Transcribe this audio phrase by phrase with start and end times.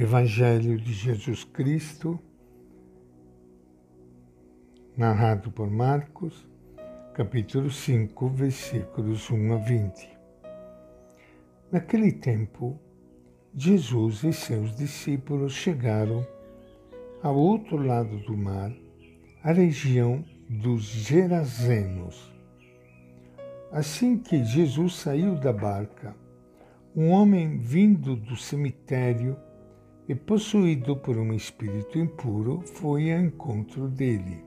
[0.00, 2.18] Evangelho de Jesus Cristo,
[4.96, 6.48] narrado por Marcos,
[7.12, 10.18] capítulo 5, versículos 1 a 20.
[11.70, 12.80] Naquele tempo,
[13.54, 16.26] Jesus e seus discípulos chegaram
[17.22, 18.72] ao outro lado do mar,
[19.44, 22.32] a região dos Gerazenos.
[23.70, 26.16] Assim que Jesus saiu da barca,
[26.96, 29.36] um homem vindo do cemitério
[30.10, 34.42] e possuído por um espírito impuro foi ao encontro dele.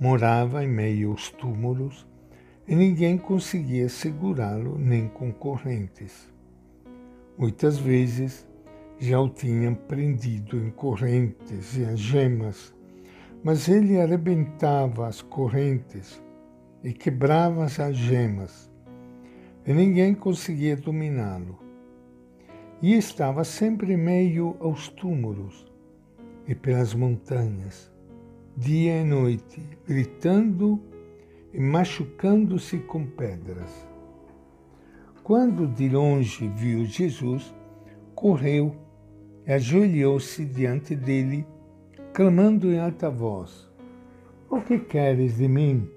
[0.00, 2.06] Morava em meio aos túmulos
[2.66, 6.32] e ninguém conseguia segurá-lo nem com correntes.
[7.36, 8.48] Muitas vezes
[8.98, 12.74] já o tinham prendido em correntes e algemas,
[13.44, 16.22] mas ele arrebentava as correntes
[16.82, 18.72] e quebrava as algemas,
[19.66, 21.65] e ninguém conseguia dominá-lo.
[22.82, 25.66] E estava sempre em meio aos túmulos
[26.46, 27.90] e pelas montanhas,
[28.54, 30.80] dia e noite, gritando
[31.54, 33.86] e machucando-se com pedras.
[35.22, 37.54] Quando de longe viu Jesus,
[38.14, 38.76] correu
[39.46, 41.46] e ajoelhou-se diante dele,
[42.12, 43.70] clamando em alta voz:
[44.50, 45.90] O que queres de mim,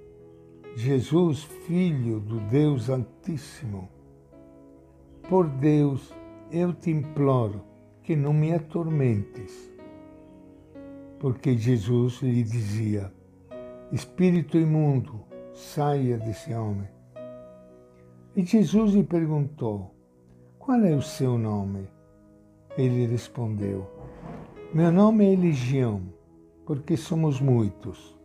[0.78, 3.90] Jesus, filho do Deus Altíssimo?
[5.28, 6.12] Por Deus,
[6.52, 7.62] eu te imploro
[8.02, 9.72] que não me atormentes.
[11.20, 13.14] Porque Jesus lhe dizia:
[13.92, 15.20] Espírito imundo,
[15.54, 16.88] saia desse homem.
[18.36, 19.94] E Jesus lhe perguntou:
[20.58, 21.88] Qual é o seu nome?
[22.78, 23.88] Ele respondeu:
[24.74, 26.02] Meu nome é Legião,
[26.66, 28.18] porque somos muitos.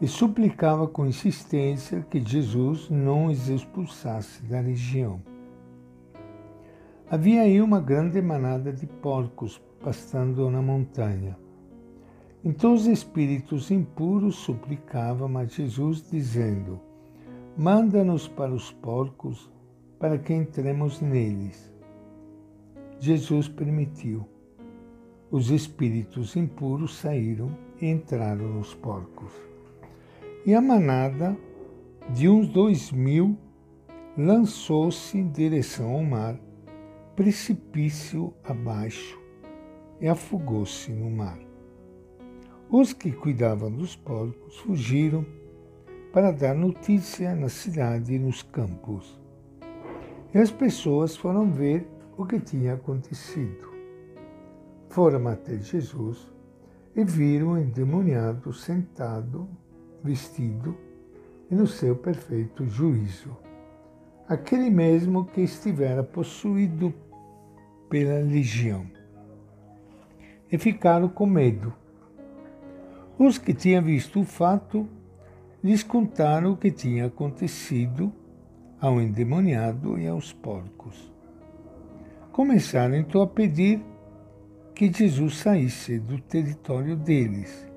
[0.00, 5.22] E suplicava com insistência que Jesus não os expulsasse da região.
[7.12, 11.36] Havia aí uma grande manada de porcos pastando na montanha.
[12.42, 16.80] Então os espíritos impuros suplicavam a Jesus, dizendo:
[17.54, 19.52] Manda-nos para os porcos,
[19.98, 21.70] para que entremos neles.
[22.98, 24.26] Jesus permitiu.
[25.30, 29.32] Os espíritos impuros saíram e entraram nos porcos.
[30.46, 31.36] E a manada,
[32.08, 33.36] de uns dois mil,
[34.16, 36.40] lançou-se em direção ao mar,
[37.14, 39.20] precipício abaixo,
[40.00, 41.38] e afogou-se no mar.
[42.68, 45.24] Os que cuidavam dos porcos fugiram
[46.12, 49.20] para dar notícia na cidade e nos campos.
[50.34, 51.86] E as pessoas foram ver
[52.16, 53.70] o que tinha acontecido.
[54.88, 56.26] Foram até Jesus
[56.96, 59.48] e viram o endemoniado sentado,
[60.02, 60.76] vestido
[61.50, 63.41] e no seu perfeito juízo.
[64.28, 66.94] Aquele mesmo que estivera possuído
[67.88, 68.86] pela legião.
[70.50, 71.72] E ficaram com medo.
[73.18, 74.88] Os que tinham visto o fato
[75.62, 78.12] lhes contaram o que tinha acontecido
[78.80, 81.12] ao endemoniado e aos porcos.
[82.32, 83.80] Começaram então a pedir
[84.74, 87.68] que Jesus saísse do território deles.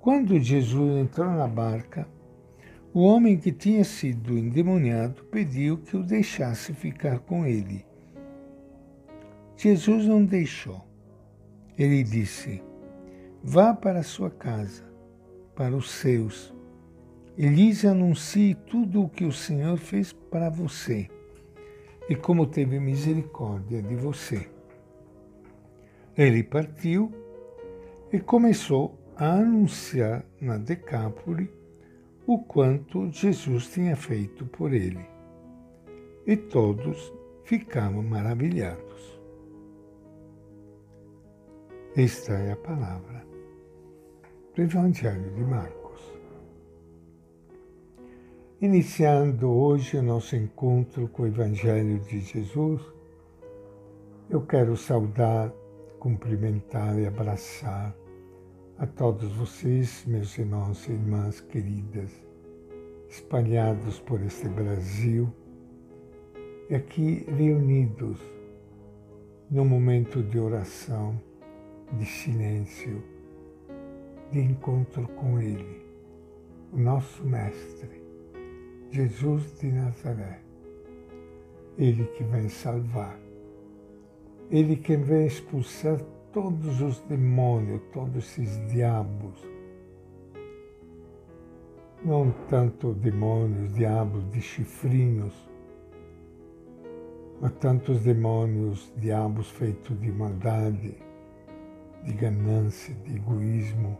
[0.00, 2.08] Quando Jesus entrou na barca,
[2.96, 7.84] o homem que tinha sido endemoniado pediu que o deixasse ficar com ele.
[9.54, 10.82] Jesus não deixou.
[11.76, 12.62] Ele disse:
[13.44, 14.82] Vá para a sua casa
[15.54, 16.54] para os seus
[17.36, 21.06] e lhes anuncie tudo o que o Senhor fez para você
[22.08, 24.48] e como teve misericórdia de você.
[26.16, 27.12] Ele partiu
[28.10, 31.65] e começou a anunciar na Decápole
[32.26, 35.06] o quanto Jesus tinha feito por ele.
[36.26, 37.12] E todos
[37.44, 39.20] ficavam maravilhados.
[41.96, 43.24] Esta é a palavra
[44.54, 45.86] do Evangelho de Marcos.
[48.60, 52.82] Iniciando hoje o nosso encontro com o Evangelho de Jesus,
[54.28, 55.52] eu quero saudar,
[56.00, 57.94] cumprimentar e abraçar
[58.78, 62.10] a todos vocês, meus irmãos e irmãs queridas,
[63.08, 65.32] espalhados por este Brasil
[66.68, 68.20] e aqui reunidos
[69.50, 71.18] num momento de oração,
[71.94, 73.02] de silêncio
[74.30, 75.82] de encontro com Ele,
[76.70, 78.02] o nosso Mestre,
[78.90, 80.40] Jesus de Nazaré.
[81.78, 83.18] Ele que vem salvar,
[84.50, 85.98] Ele que vem expulsar
[86.36, 89.42] todos os demônios, todos esses diabos.
[92.04, 95.32] Não tanto demônios, diabos de chifrinhos,
[97.40, 100.94] a tantos demônios, diabos feitos de maldade,
[102.04, 103.96] de ganância, de egoísmo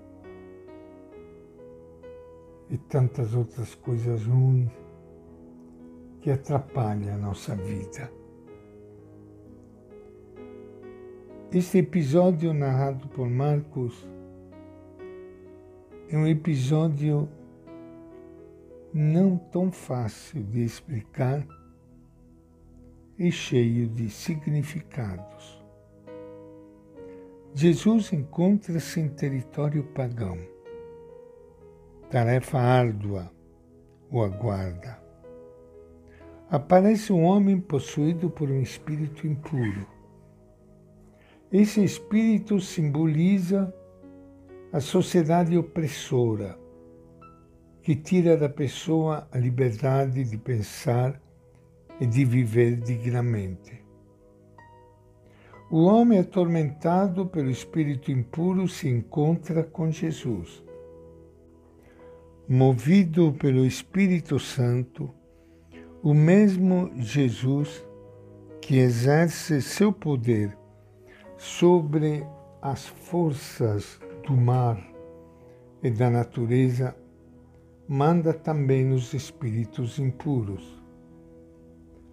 [2.69, 4.71] e tantas outras coisas ruins
[6.21, 8.16] que atrapalham a nossa vida.
[11.53, 14.07] Este episódio narrado por Marcos
[16.11, 17.29] é um episódio
[18.93, 21.47] não tão fácil de explicar
[23.17, 25.65] e cheio de significados.
[27.55, 30.37] Jesus encontra-se em território pagão.
[32.11, 33.31] Tarefa árdua
[34.11, 35.01] o aguarda.
[36.51, 39.96] Aparece um homem possuído por um espírito impuro.
[41.53, 43.73] Esse espírito simboliza
[44.73, 46.59] a sociedade opressora,
[47.81, 51.23] que tira da pessoa a liberdade de pensar
[52.01, 53.81] e de viver dignamente.
[55.71, 60.65] O homem atormentado pelo espírito impuro se encontra com Jesus.
[62.49, 65.13] Movido pelo Espírito Santo,
[66.03, 67.85] o mesmo Jesus
[68.61, 70.57] que exerce seu poder
[71.37, 72.27] sobre
[72.61, 74.83] as forças do mar
[75.83, 76.97] e da natureza,
[77.89, 80.83] manda também nos espíritos impuros.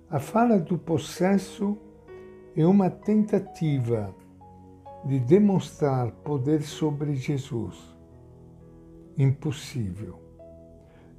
[0.09, 1.77] A fala do possesso
[2.55, 4.13] é uma tentativa
[5.05, 7.75] de demonstrar poder sobre Jesus.
[9.17, 10.19] Impossível.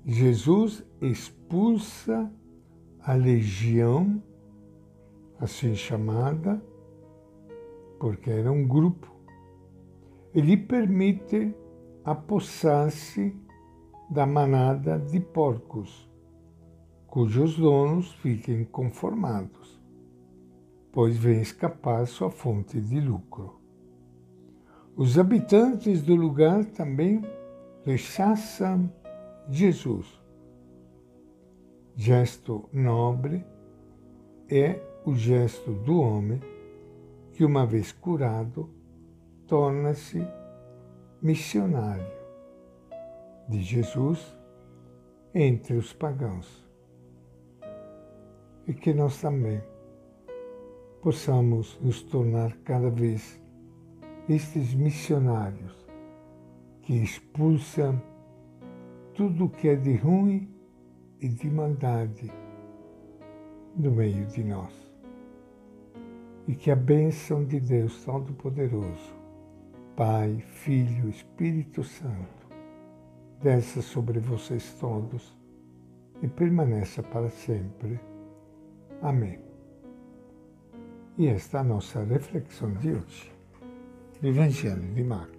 [0.06, 2.30] Jesus expulsa
[3.00, 4.22] a legião,
[5.40, 6.62] assim chamada,
[7.99, 9.12] porque era um grupo,
[10.35, 11.55] ele permite
[12.05, 13.35] apossar-se
[14.11, 16.11] da manada de porcos,
[17.06, 19.85] cujos donos fiquem conformados
[20.94, 23.58] pois vem escapar sua fonte de lucro.
[24.96, 27.20] Os habitantes do lugar também
[27.85, 28.88] rechaçam
[29.50, 30.06] Jesus.
[31.96, 33.44] Gesto nobre
[34.49, 36.41] é o gesto do homem
[37.34, 38.70] que, uma vez curado,
[39.46, 40.25] torna-se
[41.20, 42.06] missionário
[43.48, 44.36] de Jesus
[45.34, 46.64] entre os pagãos.
[48.66, 49.60] E que nós também
[51.02, 53.38] possamos nos tornar cada vez
[54.28, 55.75] estes missionários
[56.82, 58.00] que expulsam
[59.12, 60.48] tudo o que é de ruim
[61.20, 62.32] e de maldade
[63.76, 64.83] no meio de nós.
[66.46, 69.14] E que a bênção de Deus Todo-Poderoso,
[69.96, 72.49] Pai, Filho, Espírito Santo,
[73.43, 75.37] desça sobre vocês todos
[76.23, 77.99] e permaneça para sempre.
[79.00, 79.38] Amém.
[81.17, 83.32] E esta é a nossa reflexão de hoje
[84.20, 85.33] do Evangelho de Marcos.